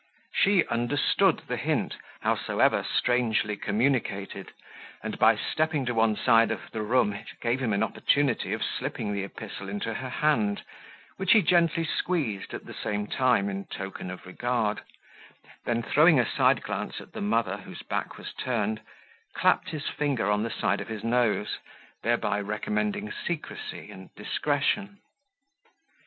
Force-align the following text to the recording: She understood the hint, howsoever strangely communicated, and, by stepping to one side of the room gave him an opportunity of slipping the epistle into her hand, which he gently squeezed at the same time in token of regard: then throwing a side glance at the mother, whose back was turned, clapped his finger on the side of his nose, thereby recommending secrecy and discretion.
She 0.33 0.65
understood 0.65 1.43
the 1.47 1.57
hint, 1.57 1.95
howsoever 2.21 2.83
strangely 2.83 3.55
communicated, 3.55 4.51
and, 5.03 5.19
by 5.19 5.35
stepping 5.35 5.85
to 5.85 5.93
one 5.93 6.15
side 6.15 6.49
of 6.49 6.71
the 6.71 6.81
room 6.81 7.15
gave 7.39 7.59
him 7.59 7.71
an 7.71 7.83
opportunity 7.83 8.51
of 8.53 8.63
slipping 8.63 9.13
the 9.13 9.23
epistle 9.23 9.69
into 9.69 9.93
her 9.93 10.09
hand, 10.09 10.63
which 11.17 11.33
he 11.33 11.43
gently 11.43 11.83
squeezed 11.85 12.55
at 12.55 12.65
the 12.65 12.73
same 12.73 13.05
time 13.05 13.47
in 13.47 13.65
token 13.65 14.09
of 14.09 14.25
regard: 14.25 14.81
then 15.65 15.83
throwing 15.83 16.19
a 16.19 16.25
side 16.27 16.63
glance 16.63 16.99
at 16.99 17.13
the 17.13 17.21
mother, 17.21 17.57
whose 17.57 17.83
back 17.83 18.17
was 18.17 18.33
turned, 18.33 18.81
clapped 19.35 19.69
his 19.69 19.87
finger 19.87 20.31
on 20.31 20.41
the 20.41 20.49
side 20.49 20.81
of 20.81 20.87
his 20.87 21.03
nose, 21.03 21.59
thereby 22.01 22.39
recommending 22.41 23.11
secrecy 23.11 23.91
and 23.91 24.09
discretion. 24.15 24.97